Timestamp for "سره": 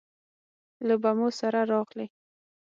1.39-1.59